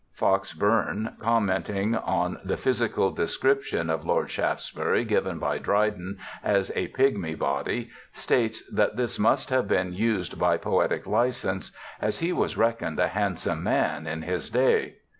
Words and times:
Fox 0.13 0.51
Bourne, 0.53 1.15
commenting 1.19 1.95
on 1.95 2.39
the 2.43 2.57
physical 2.57 3.11
description 3.11 3.85
JOHN 3.85 3.87
LOCKE 3.87 3.97
8i 3.97 3.99
of 4.01 4.07
Lord 4.07 4.31
Shaftesbury 4.31 5.05
given 5.05 5.37
by 5.37 5.59
Dryden 5.59 6.17
as 6.43 6.71
a 6.75 6.87
'pigmy 6.87 7.35
body', 7.37 7.91
states 8.11 8.63
that 8.73 8.95
this 8.97 9.19
must 9.19 9.51
have 9.51 9.67
been 9.67 9.93
used 9.93 10.39
by 10.39 10.57
poetic 10.57 11.05
licence, 11.05 11.71
as 12.01 12.17
'he 12.17 12.33
was 12.33 12.57
reckoned 12.57 12.97
a 12.97 13.09
handsome 13.09 13.61
man 13.61 14.07
in 14.07 14.23
his 14.23 14.49
day'. 14.49 14.95